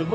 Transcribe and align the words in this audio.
주 0.00 0.06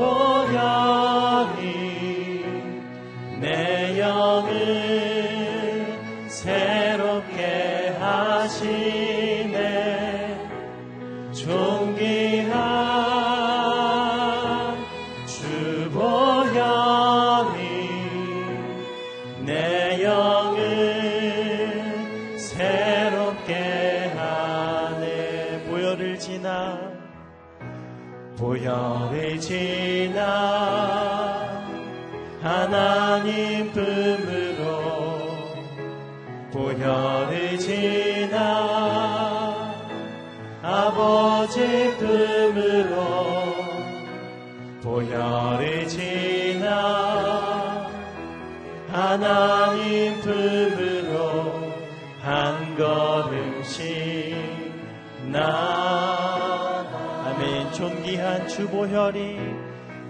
주 58.56 58.66
보혈이 58.68 59.36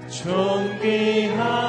존귀한 0.09 1.66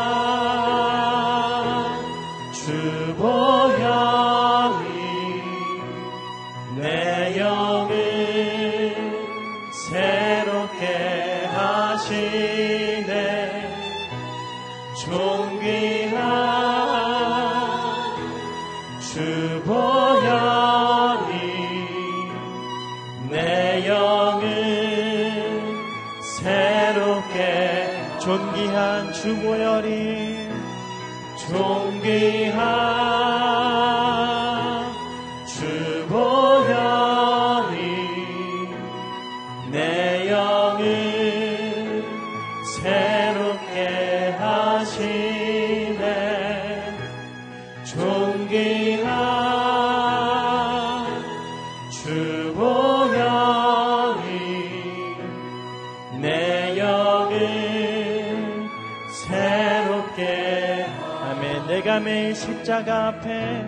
내가 61.78 62.00
매일 62.00 62.34
십자가 62.34 63.10
앞에 63.10 63.64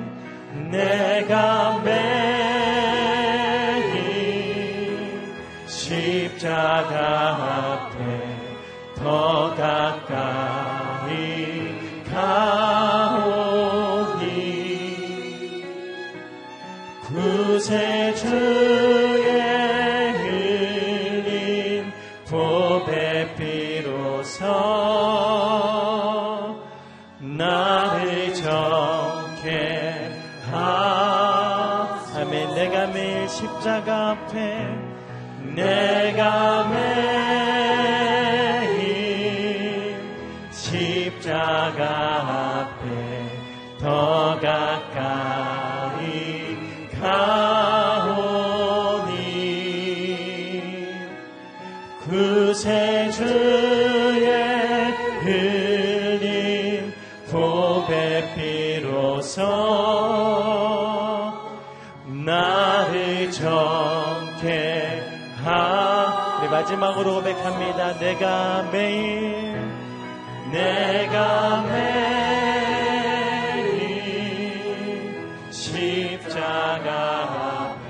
내가 0.71 1.79
매일 1.83 1.99
십자가 5.67 6.95
앞에 7.85 8.01
더 8.95 9.53
가까이 9.55 11.11
가오니 12.11 12.95
구세주 17.05 18.78
나를 62.05 63.31
정케 63.31 65.01
하 65.43 66.39
우리. 66.41 66.49
마지막으로 66.49 67.15
고백합니다. 67.15 67.97
내가 67.99 68.63
매일 68.71 69.59
내가 70.51 71.61
매일 71.61 71.89
십자가 75.51 76.89
앞에 77.75 77.89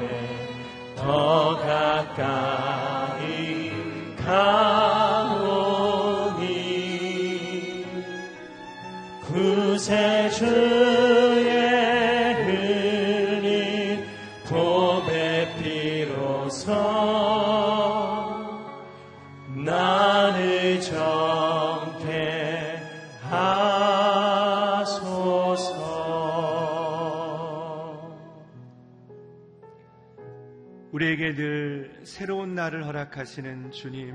더 0.95 1.57
가까이 1.57 3.27
가오니. 4.25 5.45
구세주 9.27 10.79
새로운 32.19 32.54
날을 32.54 32.86
허락하시는 32.86 33.71
주님, 33.71 34.13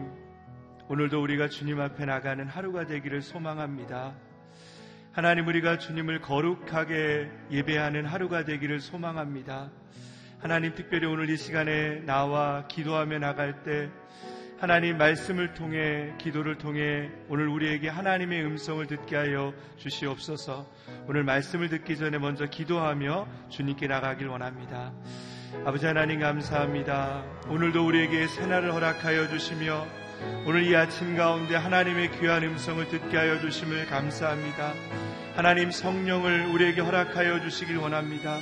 오늘도 0.91 1.23
우리가 1.23 1.49
주님 1.49 1.81
앞에 1.81 2.05
나가는 2.05 2.47
하루가 2.47 2.85
되기를 2.85 3.23
소망합니다. 3.23 4.15
하나님 5.13 5.47
우리가 5.47 5.79
주님을 5.79 6.21
거룩하게 6.21 7.31
예배하는 7.51 8.05
하루가 8.05 8.45
되기를 8.45 8.81
소망합니다. 8.83 9.71
하나님 10.39 10.75
특별히 10.75 11.07
오늘 11.07 11.31
이 11.31 11.39
시간에 11.39 12.01
나와 12.01 12.67
기도하며 12.67 13.21
나갈 13.21 13.63
때 13.63 13.89
하나님 14.59 14.99
말씀을 14.99 15.55
통해 15.55 16.13
기도를 16.19 16.59
통해 16.59 17.11
오늘 17.31 17.49
우리에게 17.49 17.89
하나님의 17.89 18.45
음성을 18.45 18.87
듣게 18.87 19.17
하여 19.17 19.55
주시옵소서. 19.79 20.71
오늘 21.07 21.25
말씀을 21.25 21.71
듣기 21.71 21.97
전에 21.97 22.19
먼저 22.19 22.45
기도하며 22.45 23.27
주님께 23.49 23.87
나가길 23.87 24.29
원합니다. 24.29 24.93
아버지 25.63 25.87
하나님 25.87 26.21
감사합니다. 26.21 27.23
오늘도 27.49 27.87
우리에게 27.87 28.27
새날을 28.27 28.75
허락하여 28.75 29.29
주시며 29.29 29.87
오늘 30.47 30.65
이 30.65 30.77
아침 30.77 31.17
가운데 31.17 31.57
하나님의 31.57 32.11
귀한 32.19 32.43
음성을 32.43 32.87
듣게 32.89 33.17
하여 33.17 33.41
주심을 33.41 33.87
감사합니다. 33.87 34.75
하나님 35.35 35.71
성령을 35.71 36.47
우리에게 36.53 36.83
허락하여 36.83 37.41
주시길 37.41 37.79
원합니다. 37.79 38.39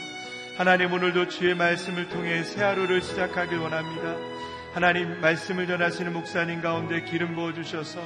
하나님 0.56 0.92
오늘도 0.92 1.28
주의 1.28 1.54
말씀을 1.54 2.08
통해 2.08 2.42
새 2.42 2.62
하루를 2.62 3.00
시작하길 3.00 3.58
원합니다. 3.58 4.16
하나님 4.74 5.20
말씀을 5.20 5.68
전하시는 5.68 6.12
목사님 6.12 6.60
가운데 6.60 7.02
기름 7.02 7.36
부어 7.36 7.52
주셔서 7.52 8.00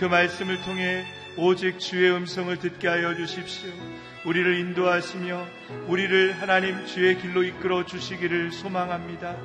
그 0.00 0.06
말씀을 0.06 0.60
통해 0.62 1.04
오직 1.40 1.78
주의 1.78 2.10
음성을 2.10 2.58
듣게 2.58 2.88
하여 2.88 3.14
주십시오. 3.14 3.70
우리를 4.24 4.58
인도하시며 4.58 5.46
우리를 5.86 6.32
하나님 6.32 6.84
주의 6.84 7.16
길로 7.16 7.44
이끌어 7.44 7.86
주시기를 7.86 8.50
소망합니다. 8.50 9.36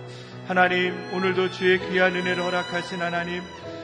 하나님 0.47 0.95
오늘도 1.13 1.51
주의 1.51 1.77
귀한 1.91 2.15
은혜를 2.15 2.43
허락하신 2.43 2.99
하나님 2.99 3.43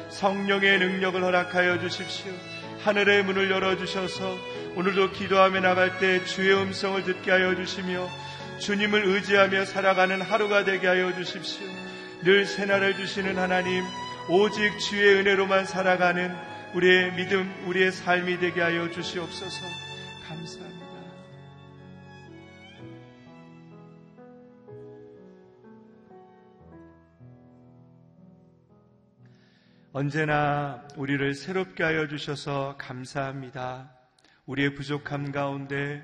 성령의 0.09 0.79
능력을 0.79 1.23
허락하여 1.23 1.79
주십시오. 1.81 2.31
하늘의 2.83 3.25
문을 3.25 3.51
열어 3.51 3.77
주셔서 3.77 4.35
오늘도 4.75 5.11
기도하며 5.11 5.59
나갈 5.59 5.99
때 5.99 6.25
주의 6.25 6.51
음성을 6.51 7.03
듣게 7.03 7.29
하여 7.29 7.53
주시며 7.53 8.09
주님을 8.57 9.05
의지하며 9.05 9.65
살아가는 9.65 10.19
하루가 10.19 10.63
되게 10.63 10.87
하여 10.87 11.13
주십시오. 11.13 11.67
늘 12.23 12.47
새날을 12.47 12.95
주시는 12.95 13.37
하나님, 13.37 13.83
오직 14.29 14.79
주의 14.79 15.13
은혜로만 15.19 15.65
살아가는 15.65 16.48
우리의 16.75 17.15
믿음, 17.15 17.51
우리의 17.65 17.91
삶이 17.91 18.37
되게 18.37 18.61
하여 18.61 18.91
주시옵소서. 18.91 19.65
감사합니다. 20.27 20.85
언제나 29.91 30.87
우리를 30.95 31.33
새롭게 31.33 31.83
하여 31.83 32.07
주셔서 32.07 32.75
감사합니다. 32.77 33.91
우리의 34.45 34.75
부족함 34.75 35.31
가운데 35.31 36.03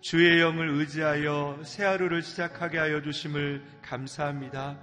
주의 0.00 0.40
영을 0.40 0.70
의지하여 0.70 1.60
새 1.62 1.84
하루를 1.84 2.22
시작하게 2.22 2.78
하여 2.78 3.02
주심을 3.02 3.62
감사합니다. 3.82 4.78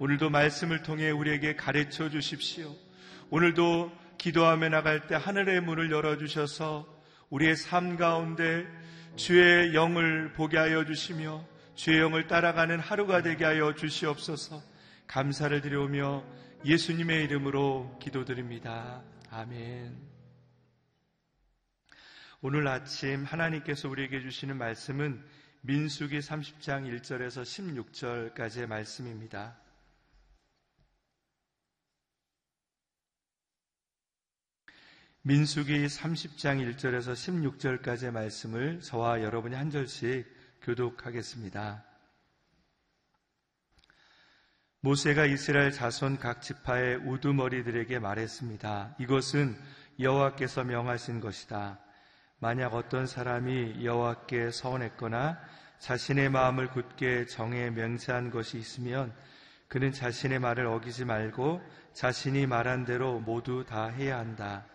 오늘도 0.00 0.30
말씀을 0.30 0.82
통해 0.82 1.10
우리에게 1.10 1.54
가르쳐 1.54 2.08
주십시오. 2.10 2.74
오늘도 3.30 4.01
기도하며 4.22 4.68
나갈 4.68 5.08
때 5.08 5.16
하늘의 5.16 5.62
문을 5.62 5.90
열어주셔서 5.90 6.86
우리의 7.30 7.56
삶 7.56 7.96
가운데 7.96 8.68
주의 9.16 9.74
영을 9.74 10.32
보게 10.32 10.58
하여 10.58 10.84
주시며 10.84 11.44
주의 11.74 11.98
영을 11.98 12.28
따라가는 12.28 12.78
하루가 12.78 13.22
되게 13.22 13.44
하여 13.44 13.74
주시옵소서 13.74 14.62
감사를 15.08 15.60
드려오며 15.60 16.22
예수님의 16.64 17.24
이름으로 17.24 17.98
기도드립니다. 18.00 19.02
아멘. 19.28 19.98
오늘 22.42 22.68
아침 22.68 23.24
하나님께서 23.24 23.88
우리에게 23.88 24.20
주시는 24.20 24.56
말씀은 24.56 25.20
민수기 25.62 26.20
30장 26.20 26.86
1절에서 27.00 27.42
16절까지의 28.36 28.68
말씀입니다. 28.68 29.56
민수기 35.24 35.86
30장 35.86 36.74
1절에서 36.74 37.12
16절까지의 37.12 38.10
말씀을 38.10 38.80
저와 38.80 39.22
여러분이 39.22 39.54
한 39.54 39.70
절씩 39.70 40.26
교독하겠습니다. 40.62 41.84
모세가 44.80 45.26
이스라엘 45.26 45.70
자손 45.70 46.18
각 46.18 46.42
지파의 46.42 46.96
우두머리들에게 47.06 48.00
말했습니다. 48.00 48.96
이것은 48.98 49.56
여호와께서 50.00 50.64
명하신 50.64 51.20
것이다. 51.20 51.78
만약 52.40 52.74
어떤 52.74 53.06
사람이 53.06 53.84
여호와께 53.84 54.50
서원했거나 54.50 55.38
자신의 55.78 56.30
마음을 56.30 56.68
굳게 56.70 57.26
정해 57.26 57.70
맹세한 57.70 58.30
것이 58.30 58.58
있으면 58.58 59.14
그는 59.68 59.92
자신의 59.92 60.40
말을 60.40 60.66
어기지 60.66 61.04
말고 61.04 61.62
자신이 61.92 62.48
말한 62.48 62.86
대로 62.86 63.20
모두 63.20 63.64
다 63.64 63.86
해야 63.86 64.18
한다. 64.18 64.66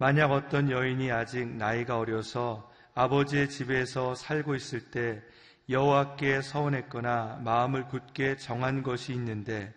만약 0.00 0.30
어떤 0.30 0.70
여인이 0.70 1.10
아직 1.10 1.48
나이가 1.48 1.98
어려서 1.98 2.70
아버지의 2.94 3.50
집에서 3.50 4.14
살고 4.14 4.54
있을 4.54 4.92
때 4.92 5.20
여호와께 5.68 6.40
서원했거나 6.40 7.40
마음을 7.42 7.88
굳게 7.88 8.36
정한 8.36 8.84
것이 8.84 9.12
있는데 9.12 9.74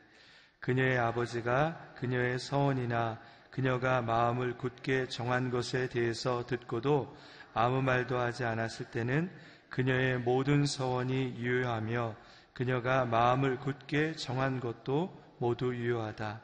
그녀의 0.59 0.99
아버지가 0.99 1.95
그녀의 1.95 2.37
서원이나 2.37 3.19
그녀가 3.49 4.03
마음을 4.03 4.59
굳게 4.59 5.07
정한 5.07 5.49
것에 5.49 5.89
대해서 5.89 6.45
듣고도 6.45 7.17
아무 7.55 7.81
말도 7.81 8.17
하지 8.17 8.45
않았을 8.45 8.91
때는 8.91 9.31
그녀의 9.69 10.19
모든 10.19 10.67
서원이 10.67 11.37
유효하며 11.39 12.15
그녀가 12.53 13.05
마음을 13.05 13.57
굳게 13.57 14.13
정한 14.13 14.59
것도 14.59 15.19
모두 15.39 15.75
유효하다. 15.75 16.41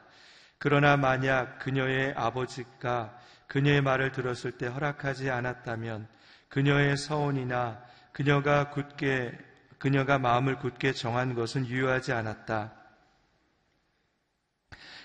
그러나 0.58 0.96
만약 0.96 1.58
그녀의 1.60 2.14
아버지가 2.16 3.16
그녀의 3.46 3.80
말을 3.80 4.12
들었을 4.12 4.52
때 4.52 4.66
허락하지 4.66 5.30
않았다면 5.30 6.08
그녀의 6.48 6.96
서원이나 6.96 7.80
그녀가 8.12 8.70
굳게 8.70 9.38
그녀가 9.78 10.18
마음을 10.18 10.58
굳게 10.58 10.92
정한 10.92 11.34
것은 11.34 11.66
유효하지 11.66 12.12
않았다. 12.12 12.72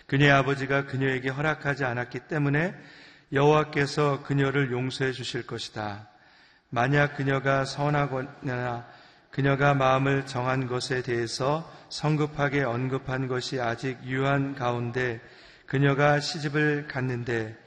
그녀의 0.08 0.32
아버지가 0.32 0.86
그녀에게 0.88 1.30
허락하지 1.30 1.86
않았기 1.86 2.22
때문에 2.22 2.76
여호와께서 3.32 4.24
그녀를 4.24 4.72
용서해 4.72 5.12
주실 5.12 5.46
것이다. 5.46 6.08
만약 6.70 7.16
그녀가 7.16 7.66
선하거나 7.66 8.88
그녀가 9.30 9.74
마음을 9.74 10.26
정한 10.26 10.68
것에 10.68 11.02
대해서 11.02 11.72
성급하게 11.90 12.64
언급한 12.64 13.28
것이 13.28 13.60
아직 13.60 13.98
유한 14.06 14.56
가운데 14.56 15.22
그녀가 15.74 16.20
시집을 16.20 16.88
갔는데 16.88 17.58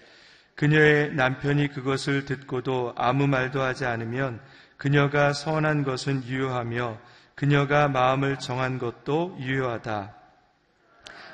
그녀의 0.55 1.15
남편이 1.15 1.73
그것을 1.73 2.25
듣고도 2.25 2.93
아무 2.97 3.27
말도 3.27 3.61
하지 3.61 3.85
않으면 3.85 4.39
그녀가 4.77 5.33
선한 5.33 5.83
것은 5.83 6.23
유효하며 6.23 7.01
그녀가 7.35 7.89
마음을 7.89 8.39
정한 8.39 8.79
것도 8.79 9.37
유효하다. 9.41 10.15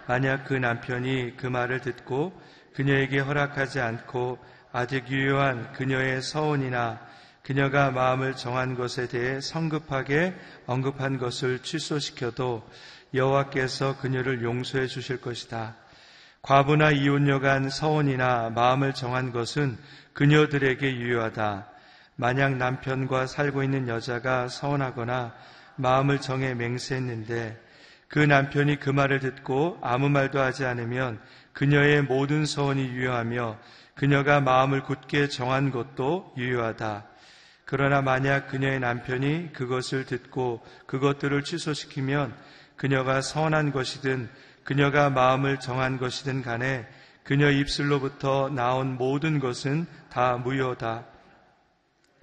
만약 0.09 0.47
그 0.47 0.55
남편이 0.55 1.37
그 1.37 1.47
말을 1.47 1.83
듣고 1.83 2.41
그녀에게 2.75 3.19
허락하지 3.19 3.79
않고 3.79 4.39
아직 4.73 5.11
유효한 5.11 5.75
그녀의 5.75 6.23
서원이나 6.23 7.07
그녀가 7.43 7.91
마음을 7.91 8.35
정한 8.35 8.77
것에 8.77 9.09
대해 9.09 9.43
성급하게 9.43 10.35
언급한 10.65 11.19
것을 11.19 11.59
취소시켜도 11.59 12.67
여호와께서 13.13 13.99
그녀를 13.99 14.43
용서해 14.43 14.87
주실 14.87 15.21
것이다. 15.21 15.82
과부나 16.43 16.91
이혼녀 16.91 17.39
간 17.39 17.71
서원이나 17.71 18.51
마음을 18.51 18.95
정한 18.95 19.31
것은 19.31 19.79
그녀들에게 20.13 20.97
유효하다. 20.97 21.69
만약 22.17 22.57
남편과 22.57 23.29
살고 23.29 23.63
있는 23.63 23.87
여자가 23.87 24.49
서원하거나 24.49 25.35
마음을 25.77 26.21
정해 26.21 26.55
맹세했는데 26.55 27.61
그 28.09 28.19
남편이 28.19 28.81
그 28.81 28.91
말을 28.91 29.21
듣고 29.21 29.79
아무 29.83 30.09
말도 30.09 30.41
하지 30.41 30.65
않으면 30.65 31.21
그녀의 31.53 32.03
모든 32.03 32.45
서원이 32.45 32.89
유효하며 32.89 33.59
그녀가 33.95 34.41
마음을 34.41 34.83
굳게 34.83 35.29
정한 35.29 35.71
것도 35.71 36.35
유효하다. 36.37 37.07
그러나 37.65 38.03
만약 38.03 38.49
그녀의 38.49 38.81
남편이 38.81 39.53
그것을 39.53 40.07
듣고 40.07 40.67
그것들을 40.87 41.45
취소시키면 41.45 42.37
그녀가 42.77 43.21
서운한 43.21 43.71
것이든 43.71 44.29
그녀가 44.65 45.11
마음을 45.11 45.61
정한 45.61 45.99
것이든 45.99 46.43
간에 46.43 46.87
그녀 47.25 47.51
입술로부터 47.51 48.49
나온 48.49 48.97
모든 48.97 49.39
것은 49.39 49.87
다 50.11 50.37
무효다. 50.37 51.05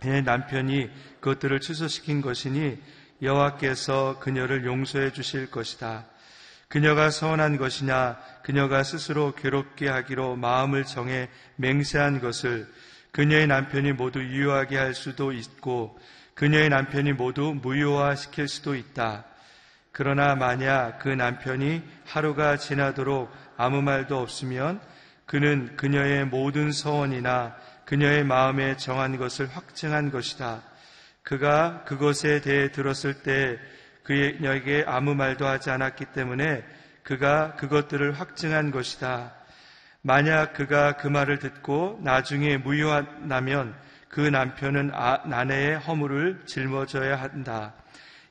그녀의 0.01 0.23
남편이 0.23 0.89
그것들을 1.19 1.59
취소시킨 1.59 2.21
것이니 2.21 2.81
여호와께서 3.21 4.19
그녀를 4.19 4.65
용서해 4.65 5.11
주실 5.11 5.51
것이다. 5.51 6.05
그녀가 6.69 7.09
서운한 7.09 7.57
것이냐, 7.57 8.17
그녀가 8.43 8.83
스스로 8.83 9.33
괴롭게 9.33 9.89
하기로 9.89 10.35
마음을 10.35 10.85
정해 10.85 11.29
맹세한 11.55 12.21
것을 12.21 12.67
그녀의 13.11 13.47
남편이 13.47 13.93
모두 13.93 14.21
유효하게 14.21 14.77
할 14.77 14.93
수도 14.93 15.31
있고, 15.31 15.99
그녀의 16.35 16.69
남편이 16.69 17.13
모두 17.13 17.55
무효화시킬 17.59 18.47
수도 18.47 18.75
있다. 18.75 19.25
그러나 19.99 20.33
만약 20.33 20.99
그 20.99 21.09
남편이 21.09 21.83
하루가 22.05 22.55
지나도록 22.55 23.29
아무 23.57 23.81
말도 23.81 24.17
없으면 24.17 24.79
그는 25.25 25.75
그녀의 25.75 26.23
모든 26.23 26.71
서원이나 26.71 27.57
그녀의 27.83 28.23
마음에 28.23 28.77
정한 28.77 29.17
것을 29.17 29.49
확증한 29.49 30.09
것이다. 30.09 30.61
그가 31.21 31.83
그것에 31.83 32.39
대해 32.39 32.71
들었을 32.71 33.23
때 33.23 33.59
그에게 34.03 34.85
아무 34.87 35.15
말도 35.15 35.45
하지 35.45 35.69
않았기 35.69 36.05
때문에 36.13 36.63
그가 37.03 37.57
그것들을 37.57 38.17
확증한 38.17 38.71
것이다. 38.71 39.33
만약 40.01 40.53
그가 40.53 40.95
그 40.95 41.09
말을 41.09 41.39
듣고 41.39 41.99
나중에 42.01 42.55
무효하다면 42.55 43.75
그 44.07 44.21
남편은 44.21 44.91
아, 44.93 45.19
아내의 45.29 45.77
허물을 45.79 46.43
짊어져야 46.45 47.21
한다. 47.21 47.73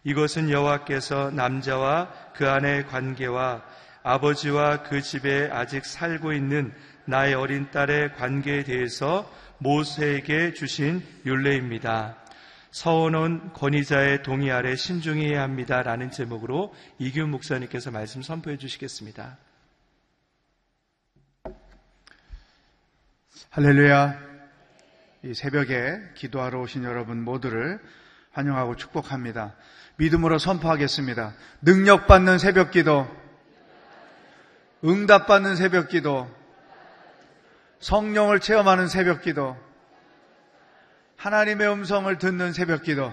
이것은 0.04 0.50
여호와께서 0.50 1.30
남자와 1.30 2.12
그 2.34 2.48
아내의 2.48 2.86
관계와 2.86 3.62
아버지와 4.02 4.84
그 4.84 5.02
집에 5.02 5.50
아직 5.52 5.84
살고 5.84 6.32
있는 6.32 6.72
나의 7.04 7.34
어린 7.34 7.70
딸의 7.70 8.14
관계에 8.14 8.64
대해서 8.64 9.30
모세에게 9.58 10.52
주신 10.54 11.02
율례입니다. 11.26 12.16
서원은 12.70 13.52
권위자의 13.54 14.22
동의 14.22 14.52
아래 14.52 14.76
신중해야 14.76 15.42
합니다. 15.42 15.82
라는 15.82 16.10
제목으로 16.10 16.74
이규 16.98 17.26
목사님께서 17.26 17.90
말씀 17.90 18.22
선포해 18.22 18.56
주시겠습니다. 18.56 19.38
할렐루야. 23.50 24.28
이 25.24 25.34
새벽에 25.34 25.98
기도하러 26.14 26.60
오신 26.60 26.84
여러분 26.84 27.22
모두를 27.22 27.80
환영하고 28.30 28.76
축복합니다. 28.76 29.56
믿음으로 29.98 30.38
선포하겠습니다. 30.38 31.34
능력받는 31.62 32.38
새벽 32.38 32.70
기도, 32.70 33.08
응답받는 34.84 35.56
새벽 35.56 35.88
기도, 35.88 36.32
성령을 37.80 38.38
체험하는 38.38 38.86
새벽 38.86 39.22
기도, 39.22 39.56
하나님의 41.16 41.68
음성을 41.72 42.16
듣는 42.18 42.52
새벽 42.52 42.84
기도, 42.84 43.12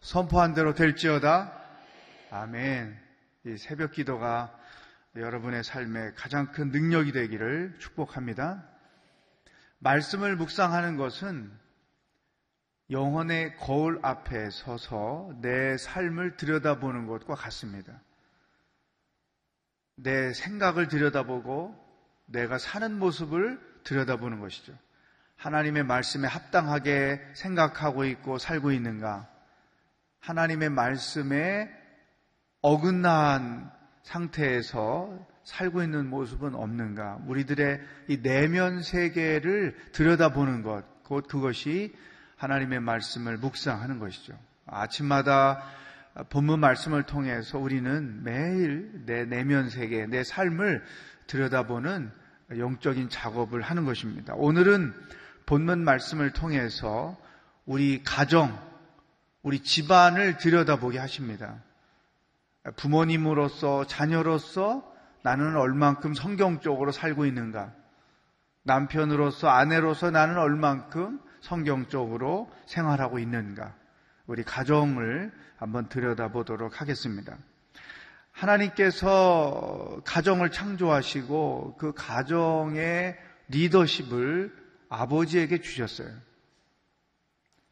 선포한 0.00 0.54
대로 0.54 0.74
될지어다. 0.74 1.52
아멘. 2.30 2.98
이 3.46 3.56
새벽 3.56 3.92
기도가 3.92 4.52
여러분의 5.14 5.62
삶에 5.62 6.12
가장 6.16 6.50
큰 6.50 6.70
능력이 6.70 7.12
되기를 7.12 7.76
축복합니다. 7.78 8.64
말씀을 9.78 10.34
묵상하는 10.34 10.96
것은 10.96 11.52
영혼의 12.90 13.56
거울 13.56 13.98
앞에 14.02 14.50
서서 14.50 15.30
내 15.40 15.76
삶을 15.76 16.36
들여다보는 16.36 17.06
것과 17.06 17.34
같습니다. 17.34 18.00
내 19.96 20.32
생각을 20.32 20.88
들여다보고 20.88 21.74
내가 22.26 22.58
사는 22.58 22.98
모습을 22.98 23.60
들여다보는 23.84 24.40
것이죠. 24.40 24.72
하나님의 25.36 25.84
말씀에 25.84 26.26
합당하게 26.26 27.20
생각하고 27.34 28.04
있고 28.04 28.38
살고 28.38 28.72
있는가? 28.72 29.28
하나님의 30.20 30.70
말씀에 30.70 31.70
어긋난 32.60 33.70
상태에서 34.02 35.26
살고 35.44 35.82
있는 35.82 36.08
모습은 36.08 36.54
없는가? 36.54 37.20
우리들의 37.26 37.80
이 38.08 38.22
내면 38.22 38.82
세계를 38.82 39.76
들여다보는 39.92 40.62
것, 40.62 40.84
곧 41.04 41.28
그것이 41.28 41.94
하나님의 42.38 42.80
말씀을 42.80 43.36
묵상하는 43.36 43.98
것이죠. 43.98 44.32
아침마다 44.66 45.62
본문 46.30 46.60
말씀을 46.60 47.04
통해서 47.04 47.58
우리는 47.58 48.22
매일 48.22 49.04
내 49.06 49.24
내면 49.24 49.70
세계, 49.70 50.06
내 50.06 50.24
삶을 50.24 50.82
들여다보는 51.26 52.10
영적인 52.56 53.10
작업을 53.10 53.60
하는 53.60 53.84
것입니다. 53.84 54.34
오늘은 54.34 54.94
본문 55.46 55.84
말씀을 55.84 56.32
통해서 56.32 57.16
우리 57.66 58.02
가정, 58.02 58.58
우리 59.42 59.60
집안을 59.60 60.38
들여다보게 60.38 60.98
하십니다. 60.98 61.62
부모님으로서, 62.76 63.86
자녀로서 63.86 64.94
나는 65.22 65.56
얼만큼 65.56 66.14
성경적으로 66.14 66.92
살고 66.92 67.26
있는가? 67.26 67.72
남편으로서, 68.62 69.48
아내로서 69.48 70.10
나는 70.10 70.38
얼만큼 70.38 71.20
성경적으로 71.40 72.50
생활하고 72.66 73.18
있는가? 73.18 73.74
우리 74.26 74.44
가정을 74.44 75.32
한번 75.56 75.88
들여다보도록 75.88 76.80
하겠습니다. 76.80 77.36
하나님께서 78.32 80.00
가정을 80.04 80.50
창조하시고 80.50 81.76
그 81.78 81.92
가정의 81.94 83.16
리더십을 83.48 84.54
아버지에게 84.88 85.60
주셨어요. 85.60 86.08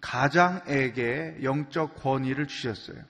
가장에게 0.00 1.38
영적 1.42 1.96
권위를 1.96 2.46
주셨어요. 2.48 3.02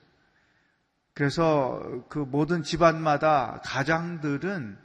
그래서 1.15 2.05
그 2.09 2.19
모든 2.19 2.63
집안마다 2.63 3.61
가장들은 3.65 4.79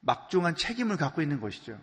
막중한 0.00 0.56
책임을 0.56 0.96
갖고 0.96 1.22
있는 1.22 1.40
것이죠. 1.40 1.78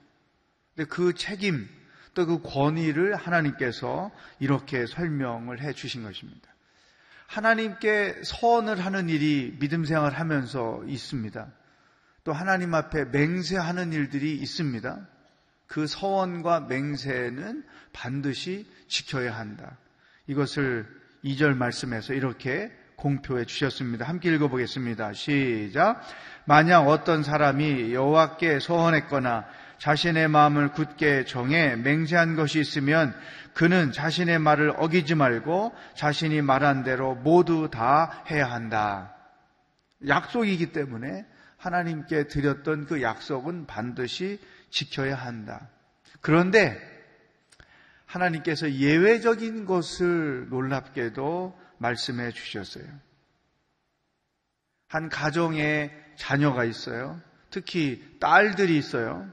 근데 0.76 0.88
그 0.90 1.14
책임 1.14 1.70
또 2.14 2.26
그 2.26 2.42
권위를 2.42 3.16
하나님께서 3.16 4.12
이렇게 4.40 4.86
설명을 4.86 5.62
해 5.62 5.74
주신 5.74 6.04
것입니다. 6.04 6.48
하나님께 7.28 8.22
서원을 8.24 8.84
하는 8.86 9.10
일이 9.10 9.56
믿음 9.60 9.86
생활 9.86 10.14
하면서 10.14 10.84
있습니다. 10.86 11.52
또 12.24 12.32
하나님 12.32 12.74
앞에 12.74 13.06
맹세하는 13.06 13.92
일들이 13.92 14.36
있습니다. 14.36 15.08
그 15.66 15.88
서원과 15.88 16.62
맹세는 16.62 17.64
반드시 17.92 18.68
지켜야 18.88 19.36
한다. 19.36 19.78
이것을 20.28 20.86
2절 21.26 21.56
말씀에서 21.58 22.14
이렇게 22.14 22.72
공표해 22.96 23.46
주셨습니다. 23.46 24.08
함께 24.08 24.34
읽어보겠습니다. 24.34 25.14
시작. 25.14 26.02
만약 26.46 26.82
어떤 26.88 27.24
사람이 27.24 27.94
여호와께 27.94 28.60
소원했거나 28.60 29.46
자신의 29.78 30.28
마음을 30.28 30.72
굳게 30.72 31.26
정해 31.26 31.76
맹세한 31.76 32.36
것이 32.36 32.60
있으면 32.60 33.16
그는 33.54 33.92
자신의 33.92 34.40
말을 34.40 34.74
어기지 34.78 35.16
말고 35.16 35.74
자신이 35.96 36.42
말한 36.42 36.84
대로 36.84 37.16
모두 37.16 37.70
다 37.70 38.24
해야 38.30 38.52
한다. 38.52 39.16
약속이기 40.08 40.72
때문에 40.72 41.26
하나님께 41.58 42.28
드렸던 42.28 42.88
그 42.88 43.02
약속은 43.02 43.68
반드시 43.68 44.40
지켜야 44.70 45.16
한다. 45.16 45.70
그런데 46.22 46.78
하나님께서 48.06 48.72
예외적인 48.74 49.66
것을 49.66 50.50
놀랍게도 50.50 51.60
말씀해 51.78 52.32
주셨어요. 52.32 52.86
한 54.88 55.10
가정에 55.10 55.92
자녀가 56.16 56.66
있어요. 56.66 57.20
특히 57.50 58.18
딸들이 58.20 58.78
있어요. 58.78 59.28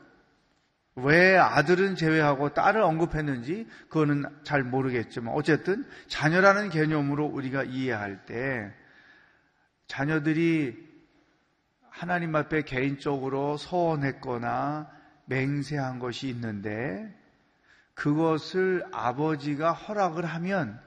왜 0.97 1.37
아들은 1.37 1.95
제외하고 1.97 2.53
딸을 2.53 2.83
언급했는지 2.83 3.67
그거는 3.89 4.25
잘 4.43 4.63
모르겠지만 4.63 5.35
어쨌든 5.35 5.87
자녀라는 6.09 6.71
개념으로 6.71 7.27
우리가 7.27 7.63
이해할 7.63 8.25
때 8.27 8.73
자녀들이 9.87 10.91
하나님 11.89 12.35
앞에 12.35 12.63
개인적으로 12.63 13.57
서원했거나 13.57 14.91
맹세한 15.27 15.99
것이 15.99 16.29
있는데 16.29 17.15
그것을 17.95 18.85
아버지가 18.93 19.73
허락을 19.73 20.25
하면 20.25 20.81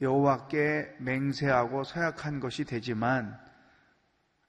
여호와께 0.00 0.96
맹세하고 0.98 1.84
서약한 1.84 2.40
것이 2.40 2.64
되지만 2.64 3.38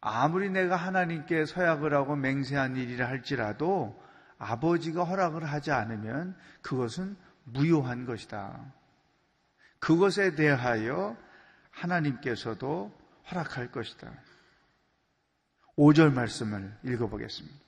아무리 0.02 0.50
내가 0.50 0.76
하나님께 0.76 1.46
서약을 1.46 1.94
하고 1.94 2.16
맹세한 2.16 2.76
일이라 2.76 3.08
할지라도 3.08 4.00
아버지가 4.38 5.04
허락을 5.04 5.46
하지 5.46 5.72
않으면 5.72 6.36
그것은 6.62 7.16
무효한 7.46 8.06
것이다. 8.06 8.74
그것에 9.80 10.36
대하여 10.36 11.16
하나님께서도 11.72 12.92
허락할 13.32 13.72
것이다. 13.72 14.12
5절 15.78 16.14
말씀을 16.14 16.76
읽어보겠습니다. 16.84 17.65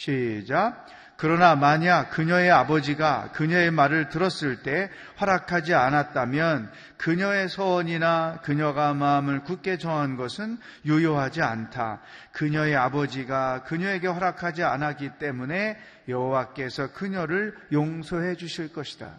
시작. 0.00 0.86
그러나 1.18 1.54
만약 1.54 2.08
그녀의 2.08 2.50
아버지가 2.50 3.32
그녀의 3.32 3.70
말을 3.70 4.08
들었을 4.08 4.62
때 4.62 4.90
허락하지 5.20 5.74
않았다면 5.74 6.72
그녀의 6.96 7.50
소원이나 7.50 8.40
그녀가 8.42 8.94
마음을 8.94 9.42
굳게 9.42 9.76
정한 9.76 10.16
것은 10.16 10.56
유효하지 10.86 11.42
않다. 11.42 12.00
그녀의 12.32 12.74
아버지가 12.74 13.64
그녀에게 13.64 14.06
허락하지 14.06 14.62
않았기 14.62 15.18
때문에 15.18 15.78
여호와께서 16.08 16.94
그녀를 16.94 17.54
용서해 17.70 18.36
주실 18.36 18.72
것이다. 18.72 19.18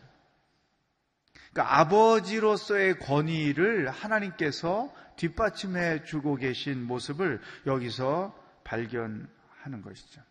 그러니까 1.54 1.80
아버지로서의 1.82 2.98
권위를 2.98 3.92
하나님께서 3.92 4.92
뒷받침해 5.18 6.06
주고 6.06 6.38
계신 6.38 6.84
모습을 6.84 7.40
여기서 7.68 8.36
발견하는 8.64 9.84
것이죠. 9.84 10.31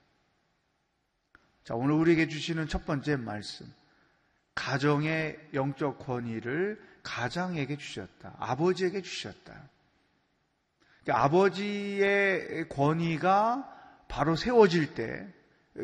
자, 1.64 1.74
오늘 1.74 1.94
우리에게 1.94 2.28
주시는 2.28 2.68
첫 2.68 2.84
번째 2.86 3.16
말씀. 3.16 3.66
가정의 4.54 5.38
영적 5.54 5.98
권위를 5.98 6.80
가장에게 7.02 7.76
주셨다. 7.76 8.34
아버지에게 8.38 9.02
주셨다. 9.02 9.68
그러니까 11.02 11.24
아버지의 11.24 12.68
권위가 12.68 14.04
바로 14.08 14.36
세워질 14.36 14.94
때 14.94 15.40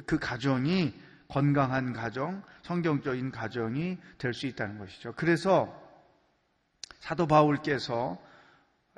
그 0.07 0.19
가정이 0.19 0.95
건강한 1.29 1.93
가정, 1.93 2.43
성경적인 2.63 3.31
가정이 3.31 3.99
될 4.19 4.35
수 4.35 4.47
있다는 4.47 4.79
것이죠. 4.79 5.13
그래서 5.17 5.75
사도 7.01 7.27
바울께서 7.27 8.19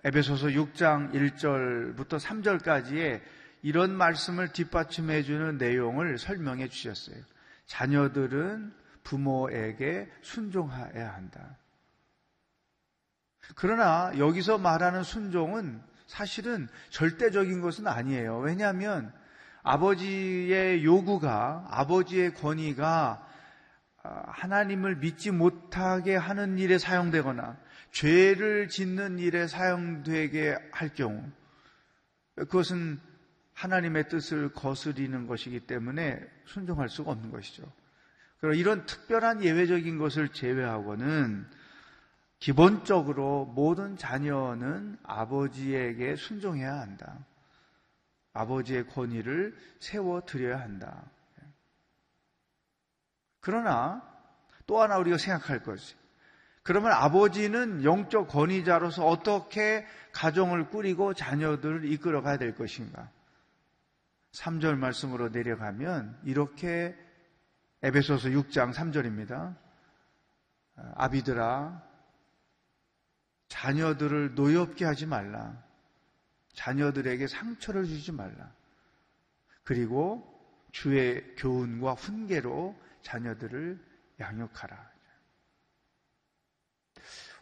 에베소서 0.04 0.48
6장 0.48 1.12
1절부터 1.12 2.18
3절까지의 2.20 3.20
이런 3.62 3.94
말씀을 3.94 4.52
뒷받침해 4.52 5.22
주는 5.22 5.58
내용을 5.58 6.18
설명해 6.18 6.68
주셨어요. 6.68 7.16
자녀들은 7.66 8.72
부모에게 9.04 10.10
순종해야 10.22 11.14
한다. 11.14 11.56
그러나 13.54 14.12
여기서 14.18 14.58
말하는 14.58 15.02
순종은 15.02 15.80
사실은 16.06 16.68
절대적인 16.90 17.60
것은 17.60 17.86
아니에요. 17.86 18.38
왜냐하면 18.38 19.12
아버지의 19.62 20.84
요구가, 20.84 21.66
아버지의 21.70 22.34
권위가 22.34 23.26
아, 24.02 24.22
하나님을 24.28 24.96
믿지 24.96 25.30
못하게 25.30 26.16
하는 26.16 26.58
일에 26.58 26.78
사용되거나 26.78 27.58
죄를 27.90 28.68
짓는 28.68 29.18
일에 29.18 29.46
사용되게 29.46 30.56
할 30.72 30.94
경우 30.94 31.22
그것은 32.36 33.00
하나님의 33.58 34.08
뜻을 34.08 34.52
거스리는 34.52 35.26
것이기 35.26 35.60
때문에 35.60 36.20
순종할 36.44 36.88
수가 36.88 37.10
없는 37.10 37.32
것이죠. 37.32 37.64
그럼 38.38 38.54
이런 38.54 38.86
특별한 38.86 39.42
예외적인 39.42 39.98
것을 39.98 40.28
제외하고는 40.28 41.44
기본적으로 42.38 43.46
모든 43.46 43.96
자녀는 43.96 44.98
아버지에게 45.02 46.14
순종해야 46.14 46.72
한다. 46.72 47.18
아버지의 48.32 48.86
권위를 48.86 49.56
세워 49.80 50.20
드려야 50.24 50.60
한다. 50.60 51.02
그러나 53.40 54.08
또 54.68 54.80
하나 54.80 54.98
우리가 54.98 55.18
생각할 55.18 55.64
것이 55.64 55.96
그러면 56.62 56.92
아버지는 56.92 57.82
영적 57.82 58.28
권위자로서 58.28 59.04
어떻게 59.04 59.84
가정을 60.12 60.68
꾸리고 60.68 61.12
자녀들을 61.14 61.90
이끌어 61.90 62.22
가야 62.22 62.36
될 62.36 62.54
것인가? 62.54 63.10
3절 64.32 64.76
말씀으로 64.76 65.30
내려가면 65.30 66.18
이렇게 66.24 66.96
에베소서 67.82 68.30
6장 68.30 68.72
3절입니다. 68.72 69.56
아비들아 70.94 71.82
자녀들을 73.48 74.34
노엽게 74.34 74.84
하지 74.84 75.06
말라. 75.06 75.62
자녀들에게 76.54 77.26
상처를 77.26 77.86
주지 77.86 78.12
말라. 78.12 78.52
그리고 79.64 80.34
주의 80.72 81.34
교훈과 81.36 81.92
훈계로 81.92 82.78
자녀들을 83.02 83.78
양육하라. 84.20 84.90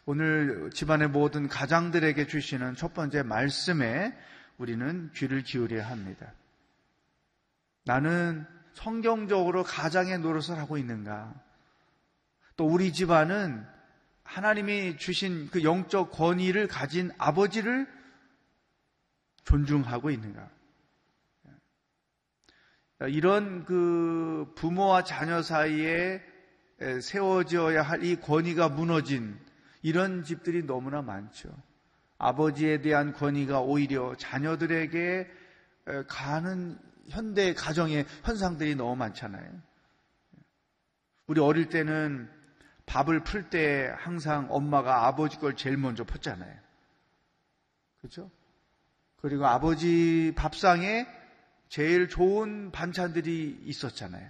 오늘 0.05 0.69
집안의 0.71 1.09
모든 1.09 1.49
가장들에게 1.49 2.27
주시는 2.27 2.75
첫 2.75 2.93
번째 2.93 3.23
말씀에 3.23 4.17
우리는 4.57 5.11
귀를 5.13 5.43
기울여야 5.43 5.89
합니다. 5.89 6.31
나는 7.87 8.45
성경적으로 8.73 9.63
가장의 9.63 10.19
노릇을 10.19 10.57
하고 10.57 10.77
있는가? 10.77 11.33
또 12.57 12.67
우리 12.67 12.91
집안은 12.91 13.65
하나님이 14.23 14.97
주신 14.97 15.49
그 15.49 15.63
영적 15.63 16.11
권위를 16.11 16.67
가진 16.67 17.11
아버지를 17.17 17.87
존중하고 19.45 20.11
있는가? 20.11 20.49
이런 23.09 23.63
그 23.63 24.51
부모와 24.55 25.03
자녀 25.03 25.41
사이에 25.41 26.21
세워져야 27.01 27.81
할 27.83 28.03
이 28.03 28.17
권위가 28.17 28.69
무너진 28.69 29.39
이런 29.81 30.23
집들이 30.23 30.65
너무나 30.65 31.01
많죠. 31.01 31.49
아버지에 32.17 32.81
대한 32.81 33.13
권위가 33.13 33.61
오히려 33.61 34.15
자녀들에게 34.17 35.31
가는 36.07 36.77
현대 37.09 37.53
가정의 37.53 38.05
현상들이 38.23 38.75
너무 38.75 38.95
많잖아요. 38.95 39.61
우리 41.27 41.41
어릴 41.41 41.69
때는 41.69 42.29
밥을 42.85 43.23
풀 43.23 43.49
때 43.49 43.93
항상 43.97 44.47
엄마가 44.49 45.07
아버지 45.07 45.37
걸 45.37 45.55
제일 45.55 45.77
먼저 45.77 46.03
폈잖아요. 46.03 46.57
그렇죠? 47.99 48.31
그리고 49.17 49.45
아버지 49.45 50.33
밥상에 50.35 51.05
제일 51.67 52.07
좋은 52.07 52.71
반찬들이 52.71 53.61
있었잖아요. 53.65 54.29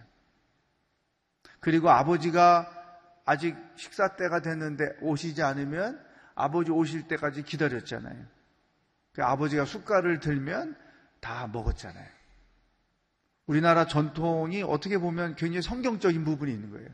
그리고 1.59 1.89
아버지가 1.89 2.73
아직 3.25 3.55
식사 3.75 4.15
때가 4.15 4.41
됐는데 4.41 4.97
오시지 5.01 5.43
않으면 5.43 6.03
아버지 6.33 6.71
오실 6.71 7.07
때까지 7.07 7.43
기다렸잖아요. 7.43 8.25
그 9.13 9.23
아버지가 9.23 9.65
숟갈을 9.65 10.19
들면 10.19 10.75
다 11.19 11.47
먹었잖아요. 11.47 12.16
우리나라 13.47 13.87
전통이 13.87 14.61
어떻게 14.61 14.97
보면 14.97 15.35
굉장히 15.35 15.61
성경적인 15.61 16.23
부분이 16.23 16.51
있는 16.51 16.69
거예요. 16.69 16.89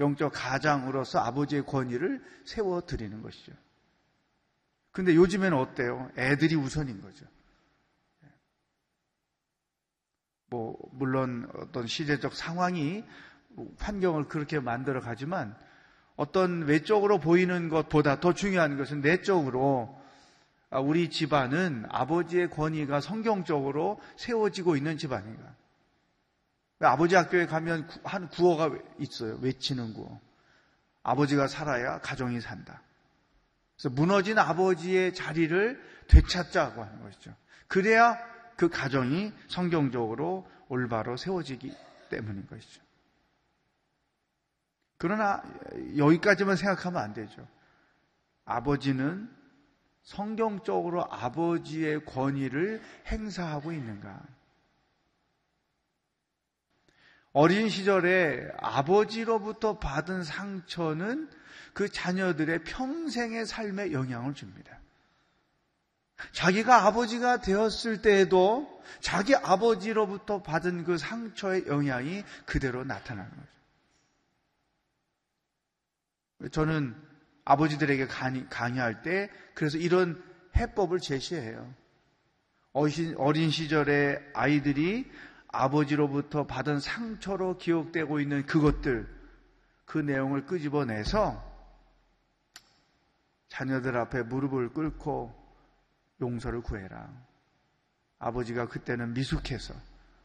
영적 0.00 0.32
가장으로서 0.34 1.20
아버지의 1.20 1.64
권위를 1.64 2.22
세워드리는 2.44 3.22
것이죠. 3.22 3.52
근데 4.90 5.14
요즘에는 5.14 5.56
어때요? 5.56 6.10
애들이 6.18 6.54
우선인 6.54 7.00
거죠. 7.00 7.24
뭐, 10.48 10.76
물론 10.92 11.48
어떤 11.54 11.86
시대적 11.86 12.34
상황이 12.34 13.04
환경을 13.78 14.28
그렇게 14.28 14.60
만들어 14.60 15.00
가지만 15.00 15.56
어떤 16.16 16.62
외적으로 16.62 17.18
보이는 17.18 17.68
것보다 17.68 18.20
더 18.20 18.32
중요한 18.32 18.76
것은 18.76 19.00
내적으로 19.00 20.00
우리 20.70 21.10
집안은 21.10 21.86
아버지의 21.88 22.50
권위가 22.50 23.00
성경적으로 23.00 24.00
세워지고 24.16 24.76
있는 24.76 24.98
집안인가. 24.98 25.54
아버지 26.80 27.14
학교에 27.14 27.46
가면 27.46 27.88
한 28.04 28.28
구호가 28.28 28.70
있어요. 28.98 29.38
외치는 29.40 29.94
구호. 29.94 30.20
아버지가 31.02 31.48
살아야 31.48 31.98
가정이 32.00 32.40
산다. 32.40 32.82
그래서 33.76 33.94
무너진 33.94 34.38
아버지의 34.38 35.14
자리를 35.14 35.82
되찾자고 36.08 36.82
하는 36.82 37.02
것이죠. 37.02 37.34
그래야 37.68 38.18
그 38.56 38.68
가정이 38.68 39.32
성경적으로 39.48 40.48
올바로 40.68 41.16
세워지기 41.16 41.74
때문인 42.10 42.46
것이죠. 42.46 42.82
그러나 44.98 45.42
여기까지만 45.96 46.56
생각하면 46.56 47.02
안 47.02 47.14
되죠. 47.14 47.46
아버지는 48.44 49.30
성경적으로 50.02 51.04
아버지의 51.10 52.04
권위를 52.04 52.82
행사하고 53.06 53.72
있는가? 53.72 54.22
어린 57.36 57.68
시절에 57.68 58.48
아버지로부터 58.56 59.78
받은 59.78 60.24
상처는 60.24 61.28
그 61.74 61.90
자녀들의 61.90 62.64
평생의 62.64 63.44
삶에 63.44 63.92
영향을 63.92 64.32
줍니다. 64.32 64.80
자기가 66.32 66.86
아버지가 66.86 67.42
되었을 67.42 68.00
때에도 68.00 68.82
자기 69.00 69.36
아버지로부터 69.36 70.40
받은 70.42 70.84
그 70.84 70.96
상처의 70.96 71.66
영향이 71.66 72.24
그대로 72.46 72.84
나타나는 72.84 73.30
거죠. 76.38 76.48
저는 76.52 76.96
아버지들에게 77.44 78.06
강의 78.06 78.80
할 78.80 79.02
때 79.02 79.28
그래서 79.52 79.76
이런 79.76 80.24
해법을 80.56 81.00
제시해요. 81.00 81.70
어린 82.72 83.50
시절에 83.50 84.26
아이들이 84.32 85.04
아버지로부터 85.48 86.46
받은 86.46 86.80
상처로 86.80 87.58
기억되고 87.58 88.20
있는 88.20 88.46
그것들, 88.46 89.08
그 89.84 89.98
내용을 89.98 90.46
끄집어내서 90.46 91.44
자녀들 93.48 93.96
앞에 93.96 94.22
무릎을 94.22 94.70
꿇고 94.70 95.34
용서를 96.20 96.60
구해라. 96.60 97.08
아버지가 98.18 98.66
그때는 98.68 99.14
미숙해서 99.14 99.74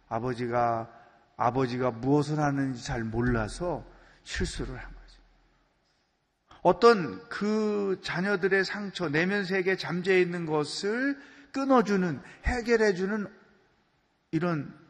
아버지가 0.10 0.90
아버지가 1.38 1.92
무엇을 1.92 2.40
하는지 2.40 2.84
잘 2.84 3.04
몰라서 3.04 3.86
실수를 4.24 4.78
한 4.78 4.94
거죠. 4.94 5.22
어떤 6.62 7.28
그 7.30 8.00
자녀들의 8.04 8.64
상처, 8.64 9.10
내면 9.10 9.46
세계에 9.46 9.76
잠재 9.76 10.22
있는 10.22 10.46
것을 10.46 11.20
끊어주는, 11.52 12.22
해결해주는 12.46 13.28
이런 14.32 14.81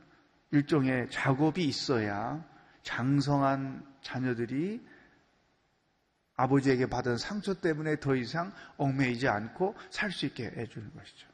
일종의 0.51 1.09
작업이 1.09 1.63
있어야 1.65 2.43
장성한 2.83 3.85
자녀들이 4.01 4.85
아버지에게 6.35 6.87
받은 6.87 7.17
상처 7.17 7.53
때문에 7.53 7.99
더 7.99 8.15
이상 8.15 8.51
얽매이지 8.77 9.27
않고 9.27 9.75
살 9.89 10.11
수 10.11 10.25
있게 10.25 10.45
해주는 10.45 10.93
것이죠. 10.93 11.27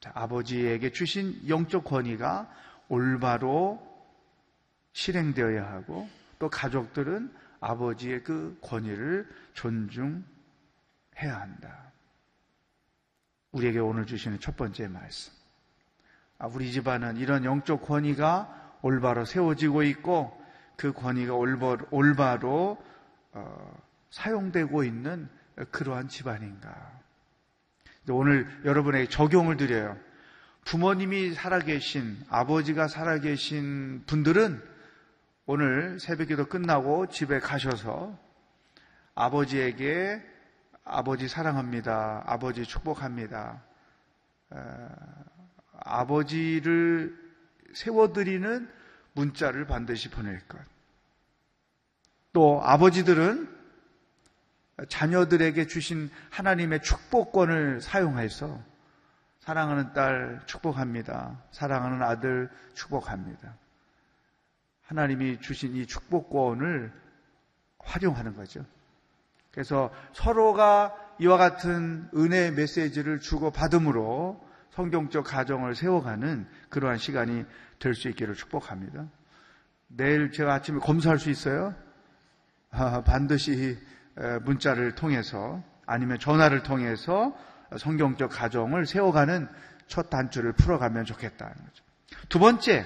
자, 0.00 0.12
아버지에게 0.14 0.92
주신 0.92 1.48
영적 1.48 1.84
권위가 1.84 2.52
올바로 2.88 3.80
실행되어야 4.92 5.66
하고 5.66 6.08
또 6.38 6.50
가족들은 6.50 7.34
아버지의 7.60 8.22
그 8.22 8.58
권위를 8.60 9.26
존중해야 9.54 10.22
한다. 11.16 11.92
우리에게 13.52 13.78
오늘 13.78 14.04
주시는 14.04 14.40
첫 14.40 14.56
번째 14.56 14.88
말씀. 14.88 15.32
아, 16.44 16.46
우리 16.52 16.70
집안은 16.70 17.16
이런 17.16 17.42
영적 17.46 17.86
권위가 17.86 18.78
올바로 18.82 19.24
세워지고 19.24 19.82
있고 19.84 20.38
그 20.76 20.92
권위가 20.92 21.34
올바로 21.90 22.76
어, 23.32 23.82
사용되고 24.10 24.84
있는 24.84 25.30
그러한 25.70 26.08
집안인가. 26.08 27.00
오늘 28.10 28.46
여러분에게 28.66 29.08
적용을 29.08 29.56
드려요. 29.56 29.96
부모님이 30.66 31.32
살아계신, 31.32 32.18
아버지가 32.28 32.88
살아계신 32.88 34.04
분들은 34.06 34.62
오늘 35.46 35.98
새벽 35.98 36.28
기도 36.28 36.44
끝나고 36.44 37.06
집에 37.06 37.38
가셔서 37.38 38.18
아버지에게 39.14 40.20
아버지 40.84 41.26
사랑합니다. 41.26 42.22
아버지 42.26 42.64
축복합니다. 42.64 43.62
아버지를 45.84 47.16
세워드리는 47.74 48.68
문자를 49.12 49.66
반드시 49.66 50.10
보낼 50.10 50.40
것. 50.48 50.58
또 52.32 52.60
아버지들은 52.62 53.48
자녀들에게 54.88 55.66
주신 55.66 56.10
하나님의 56.30 56.82
축복권을 56.82 57.80
사용해서 57.80 58.60
사랑하는 59.38 59.92
딸 59.92 60.40
축복합니다. 60.46 61.42
사랑하는 61.52 62.02
아들 62.02 62.50
축복합니다. 62.74 63.54
하나님이 64.82 65.40
주신 65.40 65.76
이 65.76 65.86
축복권을 65.86 66.92
활용하는 67.78 68.34
거죠. 68.34 68.64
그래서 69.52 69.92
서로가 70.12 70.94
이와 71.20 71.36
같은 71.36 72.08
은혜의 72.16 72.52
메시지를 72.52 73.20
주고 73.20 73.50
받음으로 73.52 74.44
성경적 74.74 75.24
가정을 75.24 75.74
세워가는 75.74 76.48
그러한 76.68 76.98
시간이 76.98 77.44
될 77.78 77.94
수 77.94 78.08
있기를 78.08 78.34
축복합니다. 78.34 79.06
내일 79.88 80.32
제가 80.32 80.54
아침에 80.54 80.78
검사할 80.80 81.18
수 81.18 81.30
있어요? 81.30 81.74
아, 82.70 83.02
반드시 83.02 83.78
문자를 84.42 84.94
통해서 84.94 85.62
아니면 85.86 86.18
전화를 86.18 86.62
통해서 86.62 87.36
성경적 87.76 88.30
가정을 88.30 88.86
세워가는 88.86 89.48
첫 89.86 90.10
단추를 90.10 90.52
풀어가면 90.52 91.04
좋겠다는 91.04 91.54
거죠. 91.54 91.84
두 92.28 92.38
번째, 92.38 92.84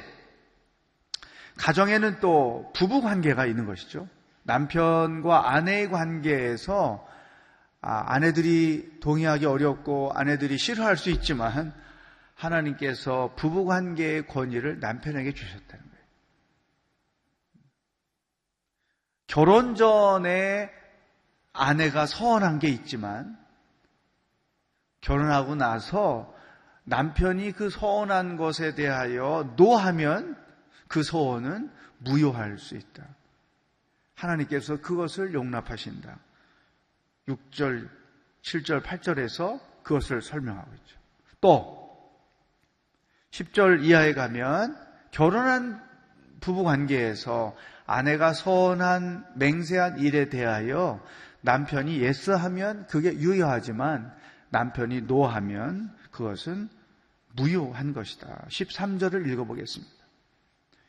가정에는 1.59 2.21
또 2.21 2.71
부부 2.75 3.01
관계가 3.01 3.47
있는 3.47 3.67
것이죠. 3.67 4.09
남편과 4.43 5.53
아내의 5.55 5.91
관계에서 5.91 7.07
아, 7.81 8.05
아내들이 8.13 8.99
동의하기 9.01 9.47
어렵고 9.47 10.13
아내들이 10.15 10.59
싫어할 10.59 10.97
수 10.97 11.11
있지만 11.11 11.73
하나님께서 12.35 13.35
부부 13.37 13.65
관계의 13.65 14.27
권위를 14.27 14.81
남편에게 14.81 15.33
주셨다는 15.33 15.85
거예요. 15.85 16.05
결혼 19.27 19.75
전에 19.75 20.71
아내가 21.53 22.07
서운한 22.07 22.59
게 22.59 22.69
있지만 22.69 23.39
결혼하고 25.01 25.55
나서 25.55 26.35
남편이 26.85 27.53
그 27.53 27.71
서운한 27.71 28.37
것에 28.37 28.75
대하여 28.75 29.55
노하면 29.57 30.37
그 30.89 31.03
소원은 31.03 31.71
무효할 31.99 32.59
수 32.59 32.77
있다. 32.77 33.05
하나님께서 34.15 34.81
그것을 34.81 35.35
용납하신다. 35.35 36.19
6절, 37.29 37.89
7절, 38.43 38.83
8절에서 38.83 39.61
그것을 39.83 40.23
설명하고 40.23 40.75
있죠. 40.75 40.99
또 41.41 41.79
10절 43.31 43.85
이하에 43.85 44.15
가면 44.15 44.77
결혼한 45.11 45.83
부부 46.41 46.65
관계에서 46.65 47.55
아내가 47.87 48.33
서운한 48.33 49.25
맹세한 49.37 49.99
일에 50.01 50.29
대하여 50.29 51.05
남편이 51.41 52.01
예스하면 52.01 52.87
그게 52.87 53.13
유효하지만 53.13 54.13
남편이 54.51 55.03
노하면 55.03 55.95
그것은 56.11 56.69
무효한 57.35 57.93
것이다. 57.93 58.47
13절을 58.49 59.29
읽어보겠습니다. 59.31 59.98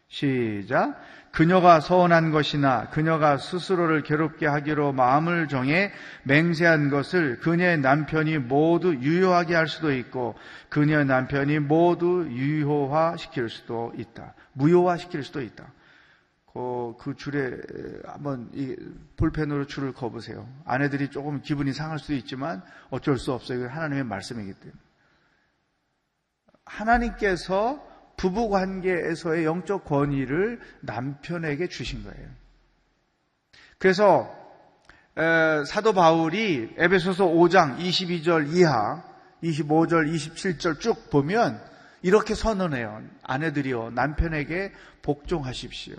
시작. 0.10 1.00
그녀가 1.32 1.80
서운한 1.80 2.32
것이나 2.32 2.89
그녀가 2.89 3.38
스스로를 3.38 4.02
괴롭게 4.02 4.48
하기로 4.48 4.93
마음을 4.93 5.48
정해 5.48 5.91
맹세한 6.24 6.89
것을 6.89 7.39
그녀의 7.39 7.80
남편이 7.80 8.39
모두 8.39 8.95
유효하게 8.95 9.54
할 9.54 9.67
수도 9.67 9.93
있고 9.93 10.36
그녀의 10.69 11.06
남편이 11.06 11.60
모두 11.60 12.28
유효화 12.28 13.17
시킬 13.17 13.48
수도 13.50 13.93
있다. 13.95 14.34
무효화 14.54 14.98
시킬 14.98 15.24
수도 15.24 15.41
있다. 15.41 15.72
그, 16.52 16.95
그 17.00 17.15
줄에 17.15 17.58
한번 18.06 18.50
이 18.54 18.76
볼펜으로 19.15 19.67
줄을 19.67 19.93
그어보세요. 19.93 20.50
아내들이 20.65 21.10
조금 21.12 21.41
기분이 21.41 21.74
상할 21.74 22.00
수도 22.00 22.13
있지만 22.15 22.63
어쩔 22.89 23.19
수 23.19 23.32
없어요. 23.34 23.67
하나님의 23.69 24.04
말씀이기 24.04 24.54
때문에. 24.54 24.80
하나님께서 26.65 27.88
부부 28.19 28.49
관계에서의 28.49 29.45
영적 29.45 29.86
권위를 29.86 30.60
남편에게 30.82 31.69
주신 31.69 32.03
거예요. 32.03 32.27
그래서 33.77 34.29
사도 35.65 35.93
바울이 35.93 36.73
에베소서 36.75 37.27
5장 37.27 37.77
22절 37.79 38.53
이하, 38.53 39.01
25절, 39.41 40.13
27절 40.13 40.82
쭉 40.82 41.10
보면 41.10 41.63
이렇게 42.01 42.36
선언해요. 42.36 43.01
아내들이요, 43.23 43.91
남편에게 43.91 44.73
복종하십시오. 45.01 45.95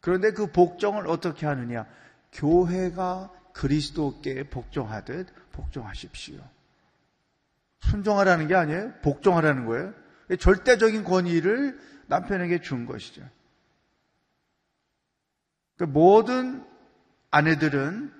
그런데 0.00 0.32
그 0.32 0.50
복종을 0.50 1.06
어떻게 1.06 1.46
하느냐? 1.46 1.86
교회가 2.32 3.30
그리스도께 3.52 4.48
복종하듯 4.50 5.28
복종하십시오. 5.52 6.40
순종하라는 7.82 8.48
게 8.48 8.56
아니에요. 8.56 8.92
복종하라는 9.02 9.66
거예요. 9.66 10.01
절대적인 10.38 11.04
권위를 11.04 11.78
남편에게 12.06 12.60
준 12.60 12.86
것이죠. 12.86 13.22
그 15.76 15.84
모든 15.84 16.64
아내들은 17.30 18.12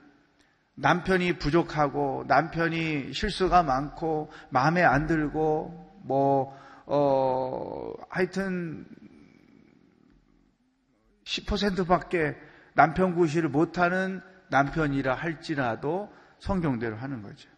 남편이 0.75 1.39
부족하고 1.39 2.25
남편이 2.27 3.13
실수가 3.13 3.63
많고 3.63 4.31
마음에 4.51 4.83
안 4.83 5.07
들고 5.07 6.01
뭐 6.05 6.59
어, 6.87 7.93
하여튼 8.09 8.87
10%밖에 11.25 12.37
남편 12.75 13.15
구실을 13.15 13.49
못하는 13.49 14.21
남편이라 14.51 15.15
할지라도 15.15 16.13
성경대로 16.39 16.97
하는 16.97 17.23
거죠. 17.23 17.49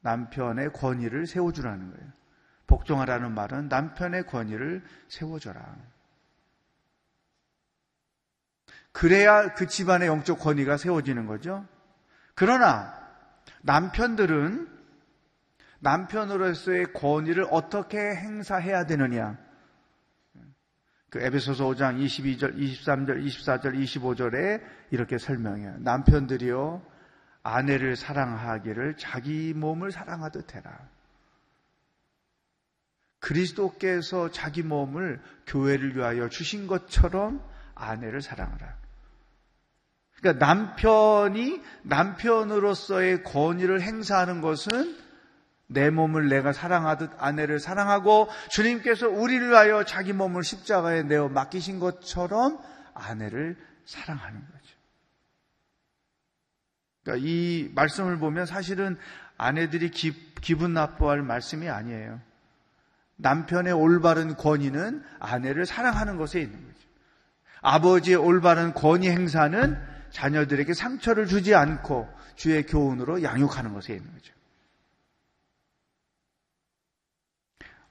남편의 0.00 0.72
권위를 0.72 1.26
세워주라는 1.26 1.90
거예요. 1.90 2.19
복종하라는 2.70 3.34
말은 3.34 3.68
남편의 3.68 4.26
권위를 4.26 4.82
세워줘라. 5.08 5.76
그래야 8.92 9.54
그 9.54 9.66
집안의 9.66 10.08
영적 10.08 10.38
권위가 10.38 10.76
세워지는 10.76 11.26
거죠. 11.26 11.66
그러나 12.34 12.94
남편들은 13.62 14.68
남편으로서의 15.80 16.92
권위를 16.92 17.46
어떻게 17.50 17.98
행사해야 17.98 18.86
되느냐? 18.86 19.36
그 21.08 21.20
에베소서 21.20 21.64
5장 21.66 21.98
22절, 21.98 22.56
23절, 22.56 23.24
24절, 23.26 23.74
25절에 23.74 24.62
이렇게 24.92 25.18
설명해요. 25.18 25.78
남편들이요 25.78 26.82
아내를 27.42 27.96
사랑하기를 27.96 28.96
자기 28.96 29.52
몸을 29.54 29.90
사랑하듯 29.90 30.54
해라. 30.54 30.78
그리스도께서 33.20 34.30
자기 34.30 34.62
몸을 34.62 35.20
교회를 35.46 35.96
위하여 35.96 36.28
주신 36.28 36.66
것처럼 36.66 37.42
아내를 37.74 38.22
사랑하라. 38.22 38.80
그러니까 40.16 40.46
남편이 40.46 41.62
남편으로서의 41.82 43.22
권위를 43.22 43.80
행사하는 43.80 44.40
것은 44.40 44.96
내 45.66 45.88
몸을 45.88 46.28
내가 46.28 46.52
사랑하듯 46.52 47.10
아내를 47.16 47.60
사랑하고 47.60 48.28
주님께서 48.50 49.08
우리를 49.08 49.50
위하여 49.50 49.84
자기 49.84 50.12
몸을 50.12 50.42
십자가에 50.42 51.04
내어 51.04 51.28
맡기신 51.28 51.78
것처럼 51.78 52.58
아내를 52.92 53.56
사랑하는 53.86 54.40
거죠. 54.40 54.76
그러니까 57.02 57.26
이 57.26 57.70
말씀을 57.74 58.18
보면 58.18 58.46
사실은 58.46 58.98
아내들이 59.36 59.90
기, 59.90 60.12
기분 60.40 60.74
나빠할 60.74 61.22
말씀이 61.22 61.68
아니에요. 61.68 62.20
남편의 63.22 63.72
올바른 63.72 64.36
권위는 64.36 65.04
아내를 65.18 65.66
사랑하는 65.66 66.16
것에 66.16 66.40
있는 66.40 66.58
거죠. 66.64 66.80
아버지의 67.62 68.16
올바른 68.16 68.72
권위 68.72 69.08
행사는 69.08 69.78
자녀들에게 70.10 70.72
상처를 70.74 71.26
주지 71.26 71.54
않고 71.54 72.08
주의 72.34 72.64
교훈으로 72.64 73.22
양육하는 73.22 73.74
것에 73.74 73.94
있는 73.94 74.12
거죠. 74.12 74.34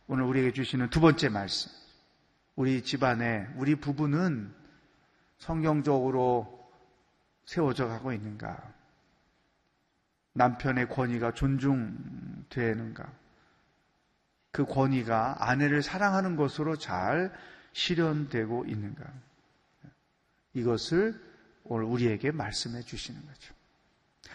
오늘 0.07 0.23
우리에게 0.23 0.51
주시는 0.53 0.89
두 0.89 0.99
번째 0.99 1.29
말씀. 1.29 1.71
우리 2.55 2.81
집안에, 2.83 3.47
우리 3.55 3.75
부부는 3.75 4.53
성경적으로 5.37 6.67
세워져 7.45 7.87
가고 7.87 8.11
있는가? 8.11 8.73
남편의 10.33 10.89
권위가 10.89 11.33
존중되는가? 11.33 13.11
그 14.51 14.65
권위가 14.65 15.37
아내를 15.39 15.83
사랑하는 15.83 16.35
것으로 16.35 16.77
잘 16.77 17.31
실현되고 17.73 18.65
있는가? 18.65 19.03
이것을 20.53 21.19
오늘 21.63 21.85
우리에게 21.85 22.31
말씀해 22.31 22.81
주시는 22.81 23.21
거죠. 23.21 23.53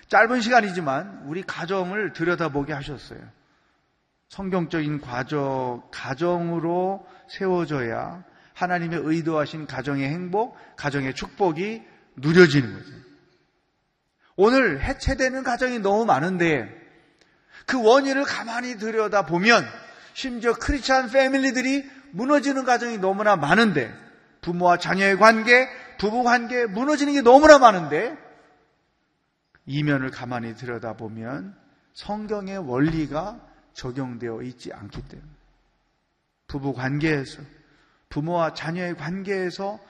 짧은 0.09 0.41
시간이지만 0.41 1.25
우리 1.27 1.43
가정을 1.43 2.13
들여다보게 2.13 2.73
하셨어요. 2.73 3.21
성경적인 4.29 5.01
과정, 5.01 5.83
가정으로 5.91 7.07
세워져야 7.29 8.25
하나님의 8.55 9.01
의도하신 9.03 9.67
가정의 9.67 10.09
행복, 10.09 10.57
가정의 10.77 11.15
축복이 11.15 11.83
누려지는 12.17 12.73
거죠. 12.73 12.93
오늘 14.37 14.83
해체되는 14.83 15.43
가정이 15.43 15.81
너무 15.81 16.05
많은데 16.05 16.69
그 17.67 17.83
원인을 17.83 18.25
가만히 18.25 18.77
들여다보면 18.79 19.65
심지어 20.15 20.55
크리스찬 20.55 21.11
패밀리들이 21.11 21.85
무너지는 22.13 22.65
가정이 22.65 22.99
너무나 22.99 23.37
많은데 23.37 23.93
부모와 24.41 24.79
자녀의 24.79 25.17
관계, 25.19 25.69
부부 25.99 26.23
관계 26.23 26.67
무너지는 26.67 27.13
게 27.13 27.21
너무나 27.21 27.59
많은데 27.59 28.17
이면을 29.67 30.11
가만히 30.11 30.55
들여다보면 30.55 31.57
성경의 31.95 32.59
원리가 32.59 33.41
적용되어 33.73 34.43
있지 34.43 34.73
않기 34.73 35.03
때문에 35.09 35.29
부부 36.47 36.75
관계에서 36.75 37.43
부모와 38.09 38.55
자녀의 38.55 38.97
관계에서 38.97 39.81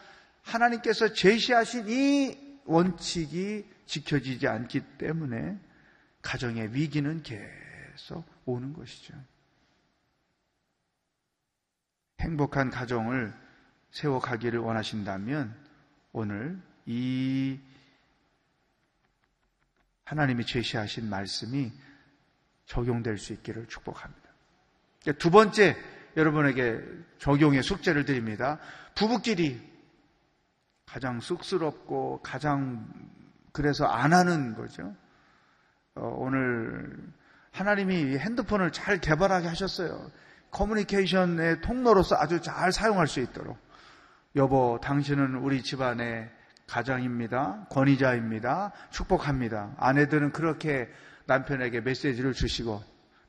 하나님께서 0.42 1.12
제시하신 1.12 1.88
이 1.88 2.38
원칙이 2.64 3.66
지켜지지 3.84 4.48
않기 4.48 4.80
때문에 4.98 5.58
가정의 6.22 6.72
위기는 6.74 7.22
계속 7.22 8.24
오는 8.46 8.72
것이죠. 8.72 9.12
행복한 12.24 12.70
가정을 12.70 13.34
세워가기를 13.90 14.58
원하신다면 14.58 15.54
오늘 16.12 16.58
이 16.87 17.60
하나님이 20.04 20.46
제시하신 20.46 21.08
말씀이 21.08 21.70
적용될 22.66 23.18
수 23.18 23.34
있기를 23.34 23.66
축복합니다. 23.68 24.22
두 25.18 25.30
번째 25.30 25.76
여러분에게 26.16 26.82
적용의 27.18 27.62
숙제를 27.62 28.06
드립니다. 28.06 28.58
부부끼리 28.94 29.60
가장 30.87 31.20
쑥스럽고 31.20 32.20
가장 32.22 32.88
그래서 33.52 33.84
안 33.84 34.14
하는 34.14 34.54
거죠. 34.54 34.96
어, 35.94 36.06
오늘 36.18 36.98
하나님이 37.50 38.16
핸드폰을 38.16 38.72
잘 38.72 38.98
개발하게 38.98 39.46
하셨어요. 39.46 40.10
커뮤니케이션의 40.54 41.60
통로로서 41.60 42.16
아주 42.16 42.40
잘 42.40 42.72
사용할 42.72 43.06
수 43.08 43.20
있도록. 43.20 43.58
여보, 44.36 44.78
당신은 44.82 45.34
우리 45.36 45.62
집안의 45.62 46.30
가장입니다. 46.66 47.66
권위자입니다. 47.70 48.72
축복합니다. 48.90 49.74
아내들은 49.78 50.32
그렇게 50.32 50.88
남편에게 51.26 51.80
메시지를 51.80 52.32
주시고 52.32 52.82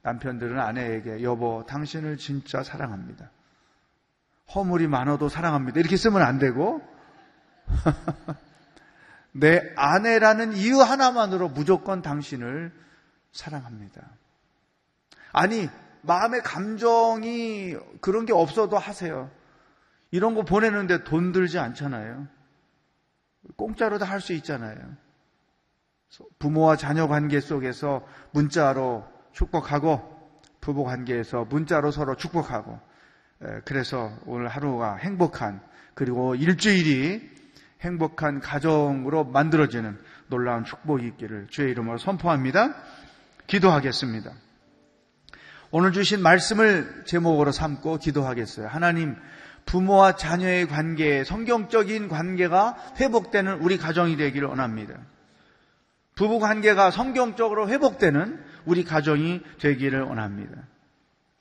남편들은 0.03 0.59
아내에게 0.59 1.23
여보, 1.23 1.65
당신을 1.67 2.17
진짜 2.17 2.63
사랑합니다. 2.63 3.31
허물이 4.53 4.87
많아도 4.87 5.27
사랑합니다. 5.27 5.79
이렇게 5.79 5.97
쓰면 5.97 6.21
안 6.21 6.37
되고 6.37 6.81
내 9.33 9.61
아내라는 9.75 10.53
이유 10.53 10.79
하나만으로 10.81 11.49
무조건 11.49 12.03
당신을 12.03 12.71
사랑합니다. 13.31 14.01
아니, 15.33 15.67
마음의 16.05 16.41
감정이 16.41 17.75
그런 18.01 18.25
게 18.25 18.33
없어도 18.33 18.77
하세요. 18.77 19.29
이런 20.11 20.35
거 20.35 20.43
보내는데 20.43 21.03
돈 21.03 21.31
들지 21.31 21.59
않잖아요. 21.59 22.27
공짜로 23.55 23.97
다 23.97 24.05
할 24.05 24.21
수 24.21 24.33
있잖아요. 24.33 24.77
부모와 26.39 26.77
자녀 26.77 27.07
관계 27.07 27.39
속에서 27.39 28.05
문자로 28.31 29.05
축복하고 29.33 30.15
부부 30.61 30.83
관계에서 30.83 31.45
문자로 31.45 31.91
서로 31.91 32.15
축복하고 32.15 32.79
그래서 33.65 34.17
오늘 34.25 34.47
하루가 34.47 34.95
행복한 34.95 35.61
그리고 35.93 36.35
일주일이 36.35 37.29
행복한 37.81 38.39
가정으로 38.39 39.25
만들어지는 39.25 39.99
놀라운 40.27 40.63
축복이 40.63 41.05
있기를 41.07 41.47
주의 41.49 41.71
이름으로 41.71 41.97
선포합니다. 41.97 42.73
기도하겠습니다. 43.47 44.31
오늘 45.77 45.91
주신 45.91 46.21
말씀을 46.21 47.03
제목으로 47.05 47.51
삼고 47.51 47.97
기도하겠어요. 47.97 48.65
하나님, 48.65 49.17
부모와 49.65 50.15
자녀의 50.15 50.69
관계, 50.69 51.25
성경적인 51.25 52.07
관계가 52.07 52.77
회복되는 53.01 53.55
우리 53.59 53.77
가정이 53.77 54.15
되기를 54.15 54.47
원합니다. 54.47 54.93
부부 56.15 56.39
관계가 56.39 56.91
성경적으로 56.91 57.67
회복되는 57.67 58.41
우리 58.63 58.85
가정이 58.85 59.41
되기를 59.59 60.03
원합니다. 60.03 60.53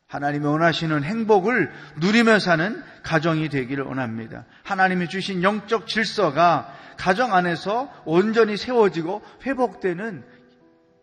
하나님이 0.08 0.44
원하시는 0.46 1.04
행복을 1.04 1.70
누리며 2.00 2.40
사는 2.40 2.82
가정이 3.04 3.48
되기를 3.50 3.84
원합니다. 3.84 4.46
하나님이 4.64 5.08
주신 5.08 5.44
영적 5.44 5.86
질서가 5.86 6.74
가정 6.96 7.34
안에서 7.34 7.88
온전히 8.04 8.56
세워지고 8.56 9.22
회복되는 9.46 10.24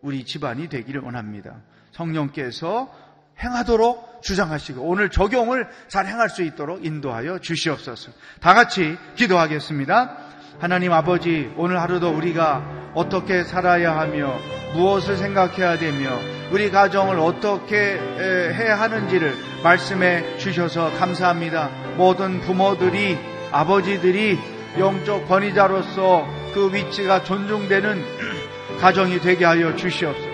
우리 0.02 0.26
집안이 0.26 0.68
되기를 0.68 1.00
원합니다. 1.00 1.62
성령께서 1.92 3.01
행하도록 3.42 4.22
주장하시고 4.22 4.82
오늘 4.82 5.10
적용을 5.10 5.68
잘 5.88 6.06
행할 6.06 6.30
수 6.30 6.42
있도록 6.42 6.84
인도하여 6.84 7.38
주시옵소서. 7.38 8.12
다 8.40 8.54
같이 8.54 8.96
기도하겠습니다. 9.16 10.16
하나님 10.60 10.92
아버지, 10.92 11.52
오늘 11.56 11.80
하루도 11.80 12.10
우리가 12.10 12.92
어떻게 12.94 13.42
살아야 13.42 13.98
하며 13.98 14.38
무엇을 14.74 15.16
생각해야 15.16 15.78
되며 15.78 16.10
우리 16.52 16.70
가정을 16.70 17.18
어떻게 17.18 17.98
해야 17.98 18.78
하는지를 18.78 19.34
말씀해 19.64 20.38
주셔서 20.38 20.92
감사합니다. 20.98 21.68
모든 21.96 22.40
부모들이 22.40 23.18
아버지들이 23.50 24.38
영적 24.78 25.28
권위자로서 25.28 26.26
그 26.54 26.72
위치가 26.72 27.24
존중되는 27.24 28.04
가정이 28.80 29.20
되게 29.20 29.44
하여 29.44 29.74
주시옵소서. 29.74 30.32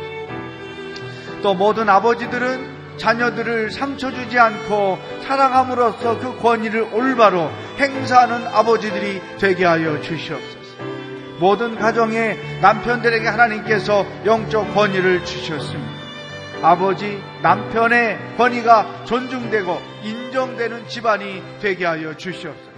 또 1.42 1.54
모든 1.54 1.88
아버지들은 1.88 2.77
자녀들을 2.98 3.70
상처 3.70 4.12
주지 4.12 4.38
않고 4.38 4.98
사랑함으로써 5.26 6.18
그 6.18 6.36
권위를 6.38 6.88
올바로 6.92 7.50
행사하는 7.78 8.46
아버지들이 8.48 9.22
되게 9.38 9.64
하여 9.64 10.00
주시옵소서. 10.00 10.58
모든 11.40 11.76
가정에 11.76 12.36
남편들에게 12.60 13.26
하나님께서 13.26 14.04
영적 14.24 14.74
권위를 14.74 15.24
주셨습니다. 15.24 15.98
아버지, 16.62 17.22
남편의 17.42 18.18
권위가 18.36 19.04
존중되고 19.04 19.80
인정되는 20.02 20.88
집안이 20.88 21.42
되게 21.60 21.86
하여 21.86 22.16
주시옵소서. 22.16 22.68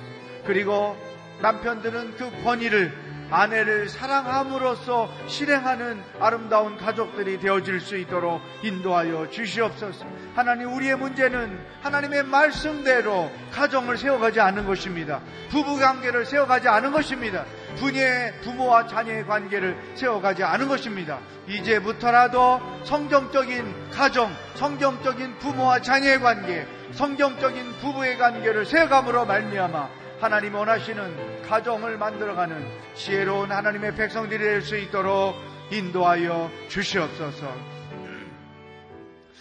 그리고 0.46 0.96
남편들은 1.40 2.16
그 2.16 2.30
권위를 2.44 2.92
아내를 3.30 3.88
사랑함으로써 3.88 5.08
실행하는 5.26 6.02
아름다운 6.18 6.76
가족들이 6.76 7.38
되어질 7.38 7.80
수 7.80 7.96
있도록 7.96 8.40
인도하여 8.62 9.30
주시옵소서. 9.30 10.04
하나님, 10.34 10.72
우리의 10.74 10.96
문제는 10.96 11.58
하나님의 11.82 12.24
말씀대로 12.24 13.30
가정을 13.52 13.96
세워가지 13.98 14.40
않는 14.40 14.66
것입니다. 14.66 15.20
부부 15.50 15.78
관계를 15.78 16.26
세워가지 16.26 16.68
않은 16.68 16.92
것입니다. 16.92 17.44
분의 17.76 18.40
부모와 18.42 18.86
자녀의 18.86 19.26
관계를 19.26 19.76
세워가지 19.94 20.42
않은 20.42 20.68
것입니다. 20.68 21.18
이제부터라도 21.46 22.60
성경적인 22.84 23.90
가정, 23.90 24.30
성경적인 24.54 25.38
부모와 25.38 25.80
자녀의 25.80 26.20
관계, 26.20 26.66
성경적인 26.92 27.78
부부의 27.80 28.18
관계를 28.18 28.66
세워감으로 28.66 29.26
말미암아 29.26 29.99
하나님 30.20 30.54
원하시는 30.54 31.42
가정을 31.44 31.96
만들어가는 31.96 32.94
지혜로운 32.94 33.50
하나님의 33.50 33.94
백성들이 33.94 34.38
될 34.38 34.60
수 34.60 34.76
있도록 34.76 35.34
인도하여 35.70 36.50
주시옵소서. 36.68 37.50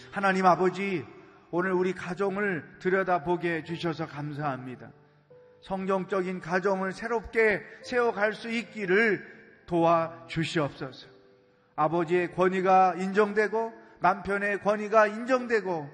하나님 0.09 0.45
아버지, 0.45 1.05
오늘 1.51 1.73
우리 1.73 1.91
가정을 1.91 2.63
들여다보게 2.79 3.55
해주셔서 3.55 4.07
감사합니다. 4.07 4.89
성경적인 5.63 6.39
가정을 6.39 6.93
새롭게 6.93 7.61
세워갈 7.83 8.31
수 8.31 8.49
있기를 8.49 9.21
도와 9.65 10.27
주시옵소서. 10.27 11.07
아버지의 11.75 12.33
권위가 12.33 12.95
인정되고 12.97 13.73
남편의 13.99 14.61
권위가 14.61 15.07
인정되고 15.07 15.89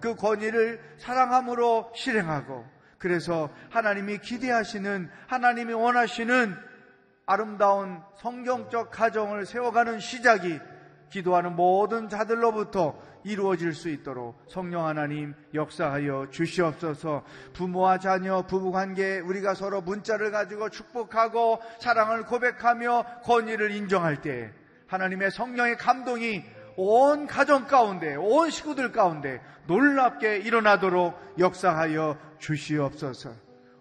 그 0.00 0.14
권위를 0.14 0.80
사랑함으로 0.96 1.92
실행하고 1.94 2.79
그래서 3.00 3.48
하나님이 3.70 4.18
기대하시는 4.18 5.10
하나님이 5.26 5.72
원하시는 5.72 6.54
아름다운 7.24 8.02
성경적 8.18 8.90
가정을 8.90 9.46
세워가는 9.46 10.00
시작이 10.00 10.60
기도하는 11.08 11.56
모든 11.56 12.10
자들로부터 12.10 13.00
이루어질 13.24 13.72
수 13.72 13.88
있도록 13.88 14.44
성령 14.48 14.86
하나님 14.86 15.34
역사하여 15.54 16.28
주시옵소서. 16.30 17.24
부모와 17.54 17.98
자녀 17.98 18.42
부부 18.42 18.70
관계 18.70 19.18
우리가 19.18 19.54
서로 19.54 19.80
문자를 19.80 20.30
가지고 20.30 20.68
축복하고 20.68 21.60
사랑을 21.80 22.24
고백하며 22.26 23.22
권위를 23.24 23.70
인정할 23.70 24.20
때 24.20 24.52
하나님의 24.88 25.30
성령의 25.30 25.78
감동이 25.78 26.44
온 26.82 27.26
가정 27.26 27.66
가운데 27.66 28.16
온 28.16 28.48
식구들 28.48 28.90
가운데 28.90 29.42
놀랍게 29.66 30.38
일어나도록 30.38 31.14
역사하여 31.38 32.16
주시옵소서. 32.38 33.34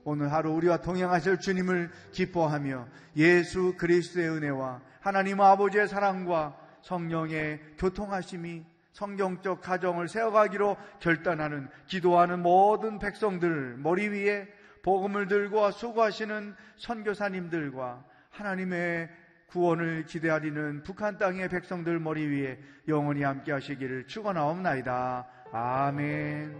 오늘 0.04 0.34
하루 0.34 0.52
우리와 0.52 0.82
동행하실 0.82 1.40
주님을 1.40 1.92
기뻐하며 2.12 2.88
예수 3.16 3.76
그리스도의 3.78 4.30
은혜와 4.30 4.82
하나님 5.00 5.40
아버지의 5.40 5.88
사랑과 5.88 6.58
성령의 6.82 7.62
교통하심이 7.78 8.66
성경적 8.92 9.62
가정을 9.62 10.10
세워가기로 10.10 10.76
결단하는 11.00 11.70
기도하는 11.88 12.42
모든 12.42 13.00
백성들 13.00 13.78
머리 13.78 14.10
위에 14.10 14.46
복음을 14.84 15.28
들고 15.28 15.72
수고하시는 15.72 16.54
선교사님들과 16.76 18.04
하나님의 18.32 19.10
구원을 19.50 20.06
기대하리는 20.06 20.84
북한 20.84 21.18
땅의 21.18 21.50
백성들 21.50 22.00
머리 22.00 22.26
위에 22.28 22.60
영원히 22.88 23.24
함께 23.24 23.52
하시기를 23.52 24.08
축원하옵나이다. 24.08 25.28
아멘. 25.52 26.56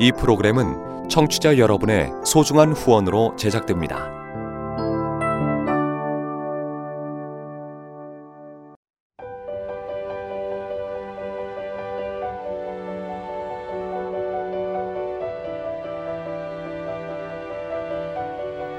이 0.00 0.12
프로그램은 0.12 1.08
청취자 1.08 1.58
여러분의 1.58 2.12
소중한 2.24 2.72
후원으로 2.72 3.34
제작됩니다. 3.36 4.17